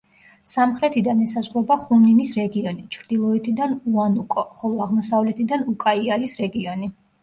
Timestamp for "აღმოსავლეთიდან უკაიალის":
4.91-6.41